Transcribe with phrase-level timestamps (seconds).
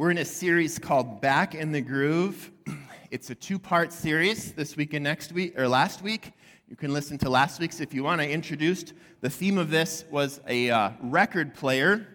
[0.00, 2.50] We're in a series called Back in the Groove.
[3.10, 6.32] It's a two part series this week and next week, or last week.
[6.70, 8.22] You can listen to last week's if you want.
[8.22, 12.08] I introduced the theme of this was a uh, record player.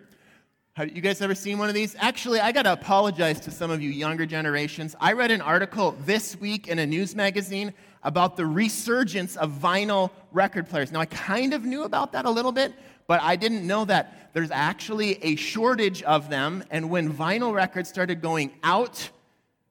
[0.73, 1.95] Have you guys ever seen one of these?
[1.99, 4.95] Actually, I got to apologize to some of you younger generations.
[4.99, 7.71] I read an article this week in a news magazine
[8.01, 10.91] about the resurgence of vinyl record players.
[10.91, 12.73] Now, I kind of knew about that a little bit,
[13.07, 16.63] but I didn't know that there's actually a shortage of them.
[16.69, 19.09] And when vinyl records started going out,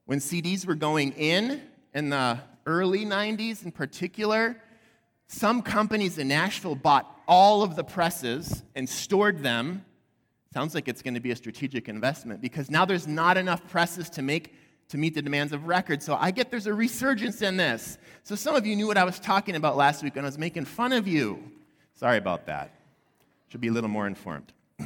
[0.06, 1.62] when CDs were going in,
[1.94, 4.56] in the early 90s in particular,
[5.28, 9.84] some companies in Nashville bought all of the presses and stored them.
[10.52, 14.08] Sounds like it's going to be a strategic investment because now there's not enough presses
[14.10, 14.54] to make
[14.88, 16.04] to meet the demands of records.
[16.04, 17.96] So I get there's a resurgence in this.
[18.22, 20.38] So some of you knew what I was talking about last week when I was
[20.38, 21.42] making fun of you.
[21.94, 22.70] Sorry about that.
[23.48, 24.52] Should be a little more informed.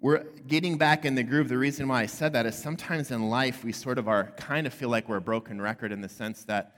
[0.00, 1.48] We're getting back in the groove.
[1.48, 4.66] The reason why I said that is sometimes in life we sort of are kind
[4.66, 6.76] of feel like we're a broken record in the sense that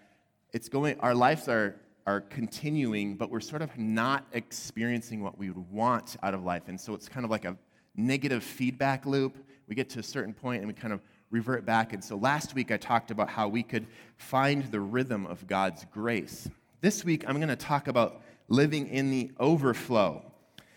[0.53, 5.51] it's going our lives are are continuing, but we're sort of not experiencing what we
[5.51, 6.63] would want out of life.
[6.69, 7.57] And so it's kind of like a
[7.97, 9.37] negative feedback loop.
[9.67, 11.01] We get to a certain point and we kind of
[11.31, 11.93] revert back.
[11.93, 15.85] And so last week I talked about how we could find the rhythm of God's
[15.93, 16.49] grace.
[16.81, 20.23] This week I'm going to talk about living in the overflow.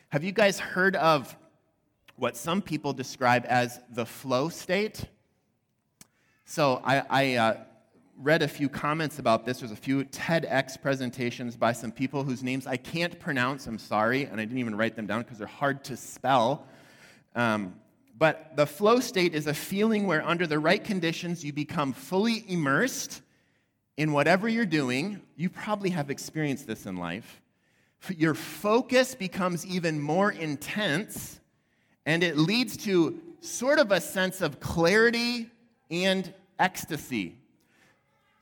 [0.09, 1.35] Have you guys heard of
[2.15, 5.05] what some people describe as the flow state?
[6.45, 7.57] So I, I uh,
[8.17, 9.59] read a few comments about this.
[9.59, 13.67] There's a few TEDx presentations by some people whose names I can't pronounce.
[13.67, 16.65] I'm sorry, and I didn't even write them down because they're hard to spell.
[17.35, 17.75] Um,
[18.17, 22.43] but the flow state is a feeling where, under the right conditions, you become fully
[22.51, 23.21] immersed
[23.95, 25.21] in whatever you're doing.
[25.37, 27.41] You probably have experienced this in life
[28.15, 31.39] your focus becomes even more intense,
[32.05, 35.49] and it leads to sort of a sense of clarity
[35.91, 37.35] and ecstasy.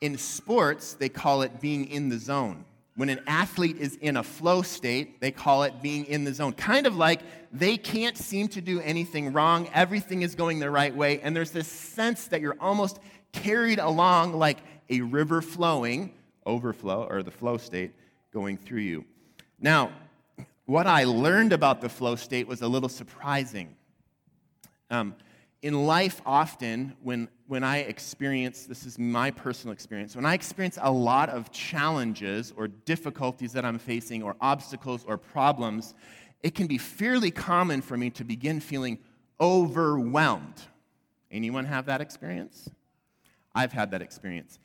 [0.00, 2.64] In sports, they call it being in the zone.
[2.94, 6.52] When an athlete is in a flow state, they call it being in the zone.
[6.52, 7.20] Kind of like
[7.52, 11.52] they can't seem to do anything wrong, everything is going the right way, and there's
[11.52, 12.98] this sense that you're almost
[13.32, 14.58] carried along like
[14.90, 16.12] a river flowing,
[16.46, 17.92] overflow, or the flow state
[18.32, 19.04] going through you.
[19.60, 19.92] Now,
[20.66, 23.74] what I learned about the flow state was a little surprising.
[24.90, 25.14] Um,
[25.62, 30.78] in life, often, when, when I experience, this is my personal experience, when I experience
[30.80, 35.94] a lot of challenges or difficulties that I'm facing, or obstacles or problems,
[36.42, 38.98] it can be fairly common for me to begin feeling
[39.40, 40.62] overwhelmed.
[41.30, 42.70] Anyone have that experience?
[43.54, 44.60] I've had that experience.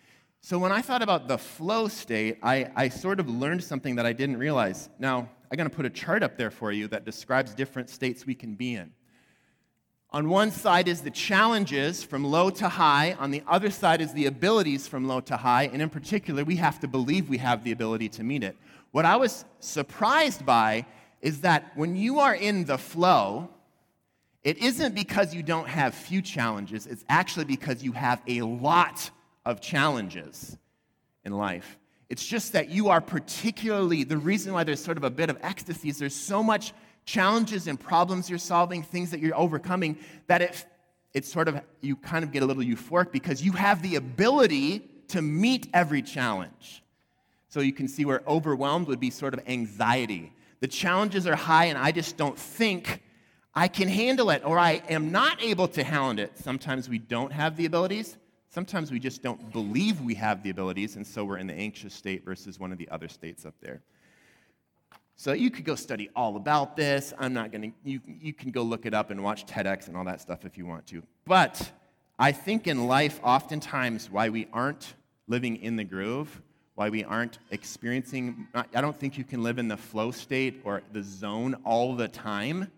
[0.45, 4.05] So when I thought about the flow state, I, I sort of learned something that
[4.05, 4.89] I didn't realize.
[4.99, 8.25] Now, I'm going to put a chart up there for you that describes different states
[8.25, 8.91] we can be in.
[10.09, 13.13] On one side is the challenges from low to high.
[13.19, 15.69] On the other side is the abilities from low to high.
[15.71, 18.57] And in particular, we have to believe we have the ability to meet it.
[18.91, 20.85] What I was surprised by
[21.21, 23.49] is that when you are in the flow,
[24.43, 29.09] it isn't because you don't have few challenges, it's actually because you have a lot
[29.45, 30.57] of challenges
[31.25, 31.77] in life.
[32.09, 35.37] It's just that you are particularly, the reason why there's sort of a bit of
[35.41, 36.73] ecstasy is there's so much
[37.05, 40.65] challenges and problems you're solving, things that you're overcoming, that it,
[41.13, 44.79] it's sort of, you kind of get a little euphoric because you have the ability
[45.09, 46.83] to meet every challenge.
[47.49, 50.33] So you can see where overwhelmed would be sort of anxiety.
[50.59, 53.03] The challenges are high, and I just don't think
[53.53, 56.37] I can handle it, or I am not able to handle it.
[56.37, 58.17] Sometimes we don't have the abilities.
[58.53, 61.91] Sometimes we just don't believe we have the abilities, and so we're in the anxious
[61.91, 63.81] state versus one of the other states up there.
[65.15, 67.15] So you could go study all about this.
[67.17, 69.97] I'm not going to, you, you can go look it up and watch TEDx and
[69.97, 71.01] all that stuff if you want to.
[71.25, 71.71] But
[72.19, 74.93] I think in life, oftentimes, why we aren't
[75.27, 76.39] living in the groove,
[76.75, 80.83] why we aren't experiencing, I don't think you can live in the flow state or
[80.91, 82.69] the zone all the time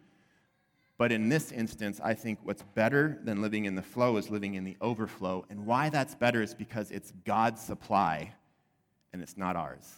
[0.98, 4.56] but in this instance, I think what's better than living in the flow is living
[4.56, 5.46] in the overflow.
[5.50, 8.34] And why that's better is because it's God's supply
[9.12, 9.94] and it's not ours.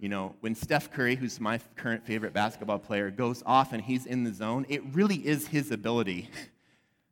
[0.00, 4.06] You know, when Steph Curry, who's my current favorite basketball player, goes off and he's
[4.06, 6.30] in the zone, it really is his ability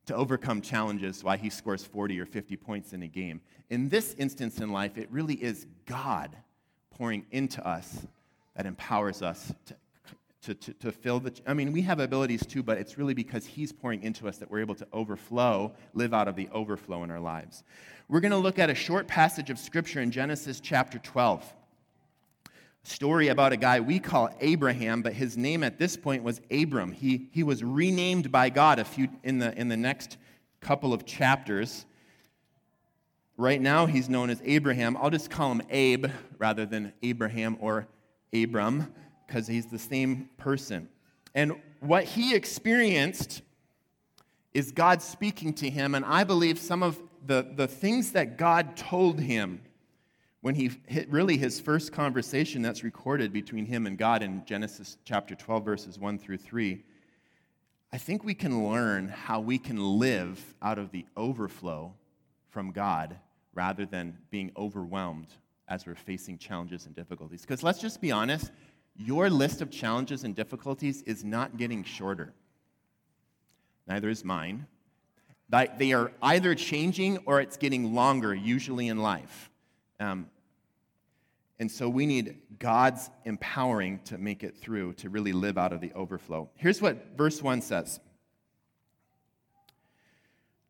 [0.06, 3.42] to overcome challenges why he scores 40 or 50 points in a game.
[3.68, 6.34] In this instance in life, it really is God
[6.90, 8.06] pouring into us
[8.56, 9.76] that empowers us to
[10.42, 11.32] to, to, to fill the.
[11.46, 14.50] I mean, we have abilities too, but it's really because He's pouring into us that
[14.50, 17.64] we're able to overflow, live out of the overflow in our lives.
[18.08, 21.54] We're going to look at a short passage of Scripture in Genesis chapter 12.
[22.84, 26.92] Story about a guy we call Abraham, but his name at this point was Abram.
[26.92, 30.16] He, he was renamed by God a few, in, the, in the next
[30.60, 31.84] couple of chapters.
[33.36, 34.96] Right now, he's known as Abraham.
[34.96, 36.06] I'll just call him Abe
[36.38, 37.88] rather than Abraham or
[38.32, 38.92] Abram
[39.28, 40.88] because he's the same person.
[41.34, 43.42] And what he experienced
[44.54, 48.76] is God speaking to him, and I believe some of the, the things that God
[48.76, 49.60] told him
[50.40, 54.96] when he hit really his first conversation that's recorded between him and God in Genesis
[55.04, 56.82] chapter 12, verses 1 through 3,
[57.92, 61.92] I think we can learn how we can live out of the overflow
[62.48, 63.16] from God
[63.54, 65.28] rather than being overwhelmed
[65.68, 67.42] as we're facing challenges and difficulties.
[67.42, 68.50] Because let's just be honest,
[68.98, 72.34] your list of challenges and difficulties is not getting shorter.
[73.86, 74.66] Neither is mine.
[75.48, 79.50] They are either changing or it's getting longer, usually in life.
[79.98, 80.28] Um,
[81.60, 85.80] and so we need God's empowering to make it through, to really live out of
[85.80, 86.50] the overflow.
[86.54, 87.98] Here's what verse 1 says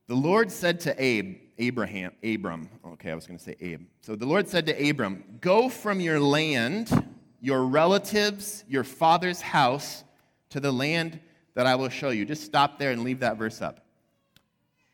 [0.07, 3.83] The Lord said to Abe, Abraham, Abram, okay, I was going to say Abe.
[4.01, 7.08] So the Lord said to Abram, Go from your land
[7.41, 10.05] your relatives, your father's house,
[10.51, 11.21] to the land
[11.55, 12.25] that I will show you.
[12.25, 13.85] Just stop there and leave that verse up.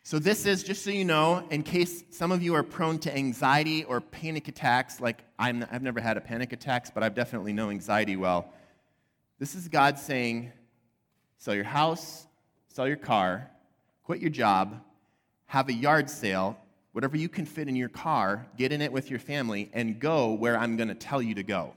[0.03, 3.17] So, this is, just so you know, in case some of you are prone to
[3.17, 7.55] anxiety or panic attacks, like i have never had a panic attacks, but I've definitely
[7.55, 8.53] know anxiety well.
[9.39, 10.53] This is God saying,
[11.39, 12.27] sell your house,
[12.69, 13.51] sell your car,
[14.03, 14.79] quit your job,
[15.47, 16.59] have a yard sale,
[16.93, 20.35] whatever you can fit in your car, get in it with your family, and go
[20.35, 21.73] where I'm going to tell you to go.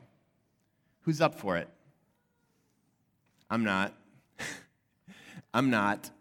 [1.07, 1.69] Who's up for it?
[3.49, 3.93] I'm not.
[5.53, 6.11] I'm not.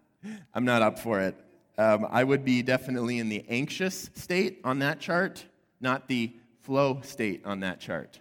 [0.54, 1.34] I'm not up for it.
[1.76, 5.44] Um, I would be definitely in the anxious state on that chart,
[5.80, 6.30] not the
[6.62, 8.20] flow state on that chart.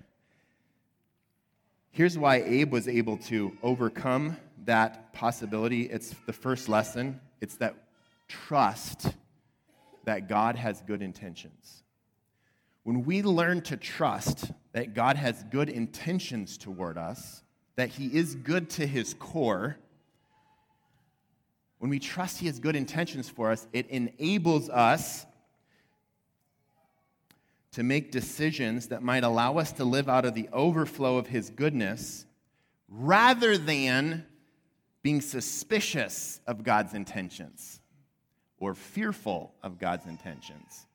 [1.92, 4.36] Here's why Abe was able to overcome
[4.66, 5.84] that possibility.
[5.84, 7.22] It's the first lesson.
[7.42, 7.76] It's that
[8.28, 9.14] trust
[10.06, 11.84] that God has good intentions.
[12.86, 17.42] When we learn to trust that God has good intentions toward us,
[17.78, 19.80] that He is good to His core,
[21.80, 25.26] when we trust He has good intentions for us, it enables us
[27.72, 31.50] to make decisions that might allow us to live out of the overflow of His
[31.50, 32.28] goodness
[32.88, 34.28] rather than
[35.02, 37.80] being suspicious of God's intentions
[38.60, 40.86] or fearful of God's intentions.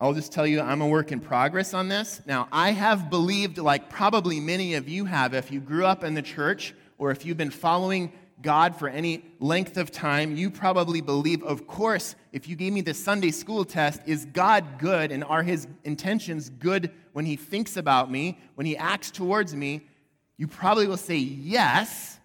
[0.00, 2.22] I'll just tell you, I'm a work in progress on this.
[2.24, 6.14] Now, I have believed, like probably many of you have, if you grew up in
[6.14, 11.00] the church or if you've been following God for any length of time, you probably
[11.00, 15.24] believe, of course, if you gave me the Sunday school test, is God good and
[15.24, 19.88] are his intentions good when he thinks about me, when he acts towards me?
[20.36, 22.20] You probably will say yes.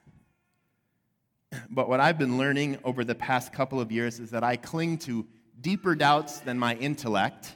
[1.72, 5.00] But what I've been learning over the past couple of years is that I cling
[5.00, 5.26] to
[5.60, 7.56] deeper doubts than my intellect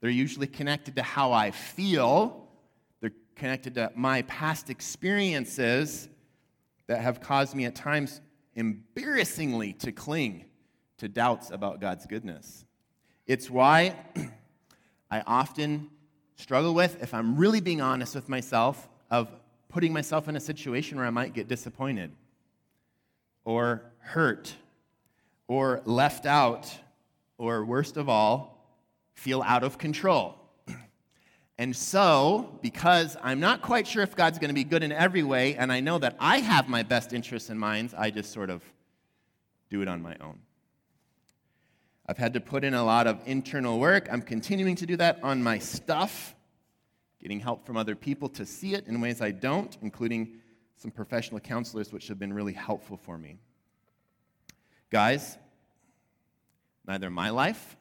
[0.00, 2.48] they're usually connected to how I feel,
[3.00, 6.08] they're connected to my past experiences
[6.86, 8.20] that have caused me at times
[8.54, 10.44] embarrassingly to cling
[10.98, 12.64] to doubts about God's goodness.
[13.26, 13.94] It's why
[15.10, 15.90] I often
[16.36, 19.30] struggle with, if I'm really being honest with myself, of
[19.68, 22.12] putting myself in a situation where I might get disappointed
[23.44, 24.54] or hurt
[25.46, 26.74] or left out
[27.36, 28.57] or worst of all,
[29.18, 30.36] feel out of control.
[31.60, 35.24] And so, because I'm not quite sure if God's going to be good in every
[35.24, 38.48] way, and I know that I have my best interests in mind, I just sort
[38.48, 38.62] of
[39.68, 40.38] do it on my own.
[42.06, 44.08] I've had to put in a lot of internal work.
[44.10, 46.36] I'm continuing to do that on my stuff,
[47.20, 50.34] getting help from other people to see it in ways I don't, including
[50.76, 53.40] some professional counselors, which have been really helpful for me.
[54.90, 55.36] Guys,
[56.86, 57.76] neither my life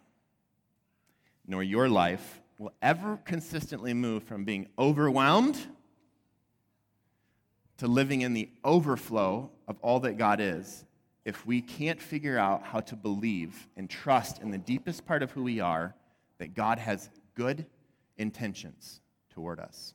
[1.48, 5.58] nor your life will ever consistently move from being overwhelmed
[7.78, 10.86] to living in the overflow of all that God is
[11.26, 15.32] if we can't figure out how to believe and trust in the deepest part of
[15.32, 15.94] who we are
[16.40, 17.66] that God has good
[18.18, 19.94] intentions toward us.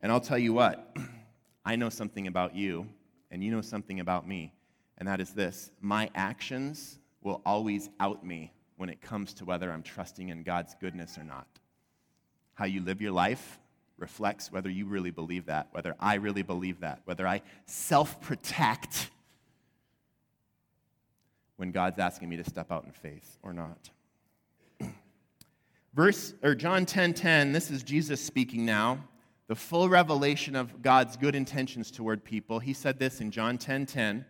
[0.00, 0.96] And I'll tell you what,
[1.64, 2.86] I know something about you,
[3.30, 4.52] and you know something about me,
[4.98, 9.70] and that is this my actions will always out me when it comes to whether
[9.70, 11.46] I'm trusting in God's goodness or not.
[12.54, 13.58] How you live your life
[13.98, 19.10] reflects whether you really believe that, whether I really believe that, whether I self protect
[21.56, 23.90] when God's asking me to step out in faith or not.
[25.94, 28.98] Verse or John 10:10, 10, 10, this is Jesus speaking now,
[29.46, 32.58] the full revelation of God's good intentions toward people.
[32.58, 33.86] He said this in John 10:10.
[33.86, 34.26] 10, 10,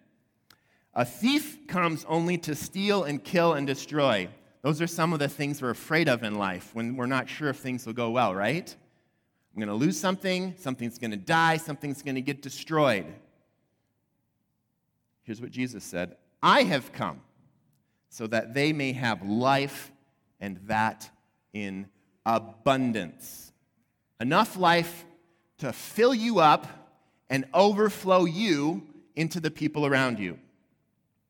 [0.97, 4.29] A thief comes only to steal and kill and destroy.
[4.63, 7.49] Those are some of the things we're afraid of in life when we're not sure
[7.49, 8.75] if things will go well, right?
[9.55, 13.07] I'm going to lose something, something's going to die, something's going to get destroyed.
[15.23, 17.21] Here's what Jesus said I have come
[18.09, 19.91] so that they may have life
[20.41, 21.11] and that
[21.53, 21.89] in
[22.25, 23.53] abundance.
[24.21, 25.05] Enough life
[25.59, 26.67] to fill you up
[27.29, 28.87] and overflow you
[29.17, 30.39] into the people around you.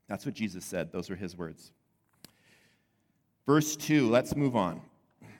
[0.08, 0.92] That's what Jesus said.
[0.92, 1.72] Those are his words.
[3.46, 4.80] Verse 2, let's move on.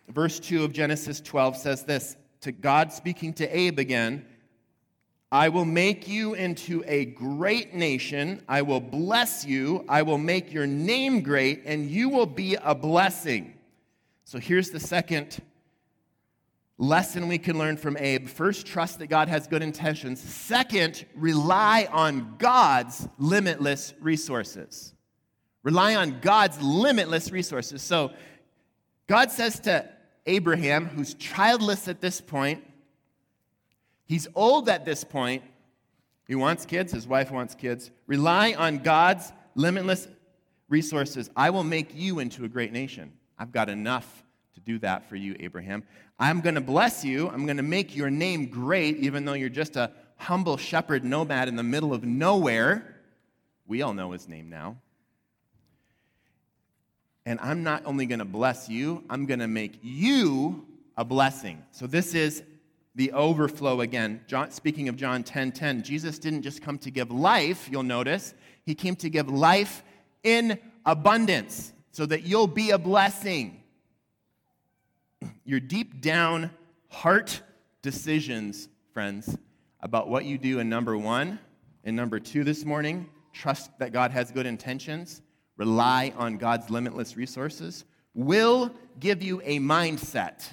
[0.08, 4.26] Verse 2 of Genesis 12 says this to God speaking to Abe again
[5.34, 8.40] I will make you into a great nation.
[8.48, 9.84] I will bless you.
[9.88, 13.54] I will make your name great, and you will be a blessing.
[14.24, 15.40] So here's the second
[16.78, 18.28] lesson we can learn from Abe.
[18.28, 20.20] First, trust that God has good intentions.
[20.20, 24.92] Second, rely on God's limitless resources.
[25.62, 27.82] Rely on God's limitless resources.
[27.82, 28.12] So,
[29.06, 29.88] God says to
[30.26, 32.64] Abraham, who's childless at this point,
[34.06, 35.42] he's old at this point,
[36.26, 37.90] he wants kids, his wife wants kids.
[38.06, 40.08] Rely on God's limitless
[40.68, 41.30] resources.
[41.36, 43.12] I will make you into a great nation.
[43.38, 44.23] I've got enough
[44.54, 45.84] to do that for you, Abraham.
[46.18, 47.28] I'm going to bless you.
[47.28, 51.48] I'm going to make your name great, even though you're just a humble shepherd nomad
[51.48, 52.96] in the middle of nowhere.
[53.66, 54.76] We all know his name now.
[57.26, 61.62] And I'm not only going to bless you, I'm going to make you a blessing.
[61.70, 62.42] So this is
[62.94, 64.20] the overflow again.
[64.26, 68.34] John, speaking of John 10 10, Jesus didn't just come to give life, you'll notice.
[68.64, 69.82] He came to give life
[70.22, 73.63] in abundance so that you'll be a blessing
[75.44, 76.50] your deep down
[76.88, 77.42] heart
[77.82, 79.36] decisions, friends,
[79.80, 81.38] about what you do in number one
[81.84, 85.20] and number two this morning, trust that God has good intentions,
[85.56, 90.44] rely on God's limitless resources, will give you a mindset.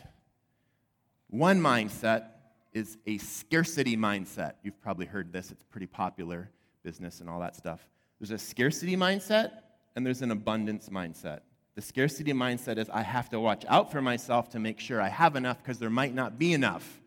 [1.29, 2.25] One mindset
[2.73, 4.53] is a scarcity mindset.
[4.63, 6.49] You've probably heard this, it's pretty popular,
[6.83, 7.87] business and all that stuff.
[8.19, 9.51] There's a scarcity mindset
[9.95, 11.41] and there's an abundance mindset.
[11.75, 15.07] The scarcity mindset is I have to watch out for myself to make sure I
[15.07, 17.01] have enough because there might not be enough.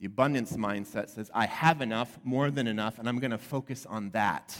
[0.00, 3.86] The abundance mindset says I have enough, more than enough, and I'm going to focus
[3.86, 4.56] on that.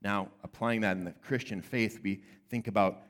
[0.00, 3.02] Now, applying that in the Christian faith, we think about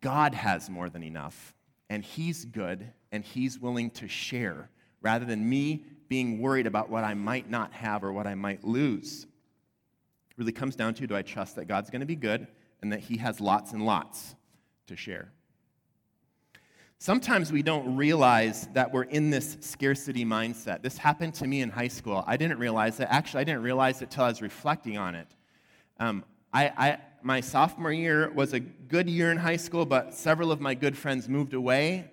[0.00, 1.54] God has more than enough,
[1.88, 4.68] and He's good, and He's willing to share,
[5.00, 8.64] rather than me being worried about what I might not have or what I might
[8.64, 9.22] lose.
[9.22, 12.48] It really comes down to do I trust that God's going to be good
[12.82, 14.34] and that He has lots and lots?
[14.86, 15.32] To share.
[16.98, 20.82] Sometimes we don't realize that we're in this scarcity mindset.
[20.82, 22.22] This happened to me in high school.
[22.28, 23.08] I didn't realize it.
[23.10, 25.26] Actually, I didn't realize it till I was reflecting on it.
[25.98, 30.52] Um, I, I, my sophomore year was a good year in high school, but several
[30.52, 32.08] of my good friends moved away.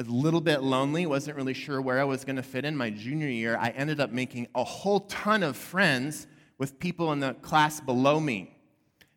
[0.00, 2.76] A little bit lonely, wasn't really sure where I was going to fit in.
[2.76, 6.26] My junior year, I ended up making a whole ton of friends
[6.58, 8.56] with people in the class below me.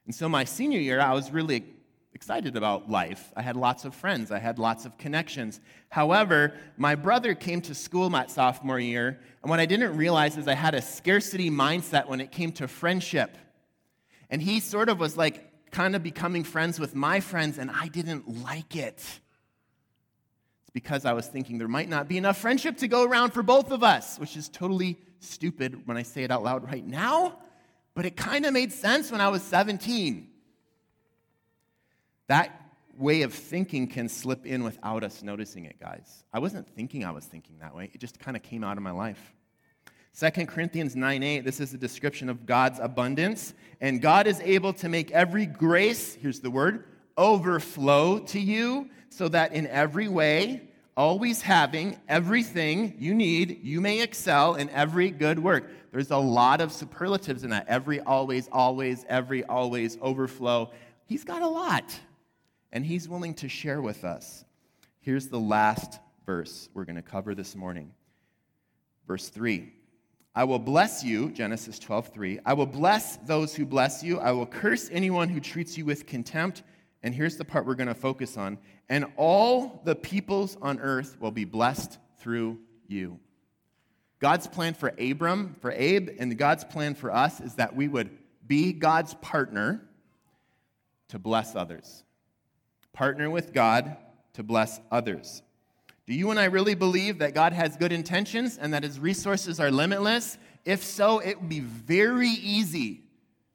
[0.05, 1.65] And so my senior year, I was really
[2.17, 3.31] excited about life.
[3.35, 5.61] I had lots of friends, I had lots of connections.
[5.89, 10.47] However, my brother came to school my sophomore year, and what I didn't realize is
[10.47, 13.37] I had a scarcity mindset when it came to friendship.
[14.31, 17.87] And he sort of was like kind of becoming friends with my friends, and I
[17.87, 18.95] didn't like it.
[18.95, 23.43] It's because I was thinking there might not be enough friendship to go around for
[23.43, 27.37] both of us, which is totally stupid when I say it out loud right now,
[27.93, 30.26] but it kind of made sense when I was 17.
[32.27, 32.67] That
[32.97, 36.23] way of thinking can slip in without us noticing it, guys.
[36.33, 38.83] I wasn't thinking I was thinking that way, it just kind of came out of
[38.83, 39.33] my life.
[40.19, 43.53] 2 Corinthians 9 8, this is a description of God's abundance.
[43.79, 46.85] And God is able to make every grace, here's the word,
[47.17, 50.61] overflow to you, so that in every way,
[50.95, 55.69] always having everything you need, you may excel in every good work.
[55.91, 57.67] There's a lot of superlatives in that.
[57.67, 60.71] Every, always, always, every, always, overflow.
[61.05, 61.97] He's got a lot
[62.71, 64.43] and He's willing to share with us.
[64.99, 67.91] Here's the last verse we're going to cover this morning.
[69.07, 69.71] Verse 3.
[70.35, 72.41] I will bless you, Genesis 12:3.
[72.45, 74.19] I will bless those who bless you.
[74.19, 76.61] I will curse anyone who treats you with contempt.
[77.01, 78.59] And here's the part we're going to focus on.
[78.89, 83.19] And all the peoples on earth will be blessed through you.
[84.19, 88.09] God's plan for Abram, for Abe, and God's plan for us is that we would
[88.45, 89.81] be God's partner
[91.09, 92.03] to bless others
[92.97, 93.95] partner with God
[94.33, 95.43] to bless others.
[96.07, 99.59] Do you and I really believe that God has good intentions and that his resources
[99.59, 100.39] are limitless?
[100.65, 103.03] If so, it would be very easy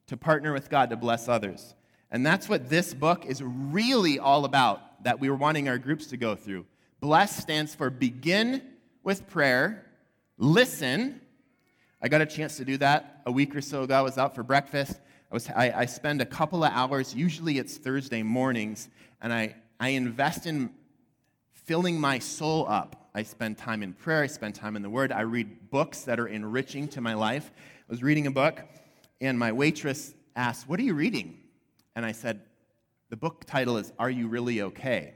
[0.07, 1.75] to partner with God to bless others.
[2.09, 6.07] And that's what this book is really all about that we were wanting our groups
[6.07, 6.65] to go through.
[7.01, 8.61] Bless stands for begin
[9.03, 9.85] with prayer,
[10.37, 11.19] listen.
[12.01, 13.93] I got a chance to do that a week or so ago.
[13.93, 15.01] I was out for breakfast.
[15.33, 18.87] I, was, I, I spend a couple of hours, usually it's Thursday mornings,
[19.19, 20.69] and I, I invest in
[21.53, 23.09] filling my soul up.
[23.15, 26.19] I spend time in prayer, I spend time in the Word, I read books that
[26.19, 27.51] are enriching to my life.
[27.57, 28.61] I was reading a book,
[29.21, 31.39] and my waitress asked, What are you reading?
[31.95, 32.39] And I said,
[33.09, 35.15] The book title is Are You Really Okay?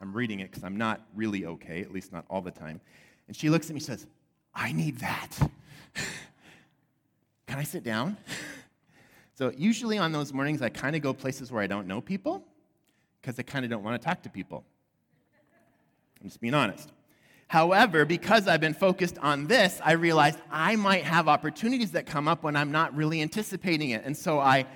[0.00, 2.80] I'm reading it because I'm not really okay, at least not all the time.
[3.28, 4.06] And she looks at me and says,
[4.54, 5.36] I need that.
[7.46, 8.16] Can I sit down?
[9.40, 12.44] So, usually on those mornings, I kind of go places where I don't know people
[13.22, 14.66] because I kind of don't want to talk to people.
[16.20, 16.92] I'm just being honest.
[17.48, 22.28] However, because I've been focused on this, I realized I might have opportunities that come
[22.28, 24.04] up when I'm not really anticipating it.
[24.04, 24.66] And so I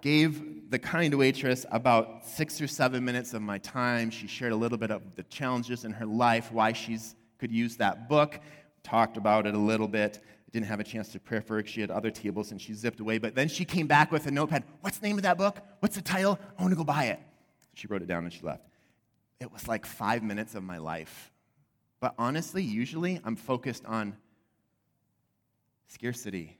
[0.00, 4.08] gave the kind waitress about six or seven minutes of my time.
[4.08, 6.98] She shared a little bit of the challenges in her life, why she
[7.38, 8.40] could use that book,
[8.82, 10.24] talked about it a little bit.
[10.52, 11.64] Didn't have a chance to pray for her.
[11.64, 13.18] She had other tables and she zipped away.
[13.18, 14.64] But then she came back with a notepad.
[14.80, 15.58] What's the name of that book?
[15.78, 16.38] What's the title?
[16.58, 17.20] I want to go buy it.
[17.74, 18.64] She wrote it down and she left.
[19.40, 21.32] It was like five minutes of my life.
[22.00, 24.16] But honestly, usually I'm focused on
[25.88, 26.58] scarcity.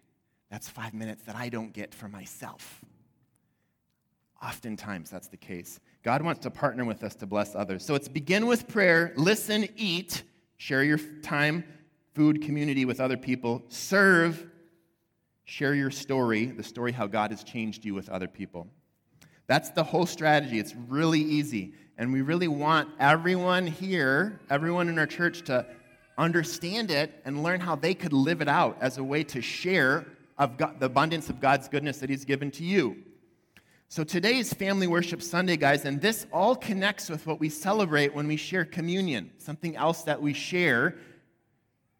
[0.51, 2.81] That's five minutes that I don't get for myself.
[4.43, 5.81] Oftentimes, that's the case.
[6.03, 7.85] God wants to partner with us to bless others.
[7.85, 10.23] So it's begin with prayer, listen, eat,
[10.57, 11.65] share your time,
[12.15, 14.47] food, community with other people, serve,
[15.45, 18.69] share your story, the story how God has changed you with other people.
[19.47, 20.59] That's the whole strategy.
[20.59, 21.75] It's really easy.
[21.99, 25.67] And we really want everyone here, everyone in our church, to
[26.17, 30.07] understand it and learn how they could live it out as a way to share
[30.39, 32.97] of God, the abundance of God's goodness that He's given to you.
[33.89, 38.15] So today is Family Worship Sunday, guys, and this all connects with what we celebrate
[38.15, 40.95] when we share communion, something else that we share,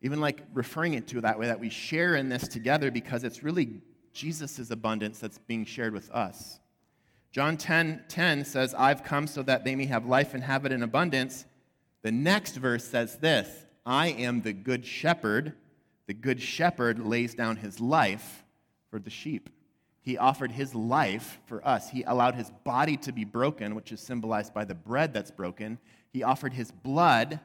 [0.03, 3.43] even like referring it to that way, that we share in this together because it's
[3.43, 3.81] really
[4.13, 6.61] Jesus' abundance that's being shared with us.
[7.33, 10.73] John 10 10 says, I've come so that they may have life and have it
[10.73, 11.45] in abundance.
[12.03, 13.49] The next verse says this
[13.87, 15.55] I am the good shepherd.
[16.07, 18.45] The good shepherd lays down his life
[18.91, 19.49] for the sheep.
[20.03, 21.91] He offered his life for us.
[21.91, 25.79] He allowed his body to be broken, which is symbolized by the bread that's broken.
[26.13, 27.39] He offered his blood,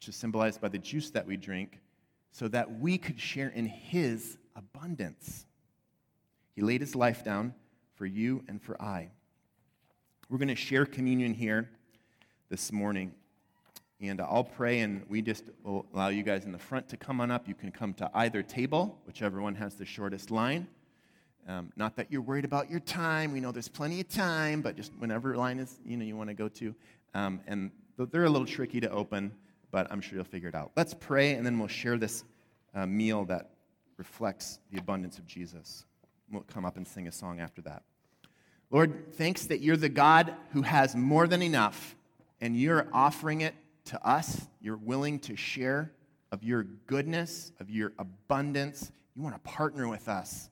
[0.00, 1.78] which is symbolized by the juice that we drink,
[2.32, 5.44] so that we could share in his abundance.
[6.56, 7.52] He laid his life down
[7.96, 9.10] for you and for I.
[10.30, 11.68] We're going to share communion here
[12.48, 13.12] this morning.
[14.00, 17.20] And I'll pray, and we just will allow you guys in the front to come
[17.20, 17.46] on up.
[17.46, 20.66] You can come to either table, whichever one has the shortest line.
[21.46, 23.34] Um, not that you're worried about your time.
[23.34, 26.30] We know there's plenty of time, but just whenever line is you know you want
[26.30, 26.74] to go to.
[27.12, 29.32] Um, and they're a little tricky to open,
[29.70, 30.72] but I'm sure you'll figure it out.
[30.76, 32.24] Let's pray, and then we'll share this
[32.74, 33.50] uh, meal that
[33.96, 35.84] reflects the abundance of Jesus.
[36.30, 37.82] We'll come up and sing a song after that.
[38.70, 41.96] Lord, thanks that you're the God who has more than enough,
[42.40, 43.54] and you're offering it
[43.86, 44.46] to us.
[44.60, 45.92] You're willing to share
[46.30, 48.92] of your goodness, of your abundance.
[49.16, 50.48] You want to partner with us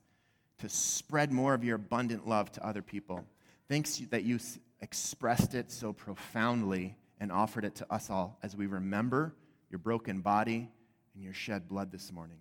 [0.59, 3.23] to spread more of your abundant love to other people.
[3.69, 4.39] Thanks that you
[4.81, 9.35] expressed it so profoundly and offered it to us all as we remember
[9.69, 10.69] your broken body
[11.13, 12.39] and your shed blood this morning.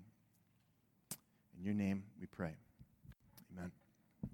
[1.58, 2.54] In your name we pray.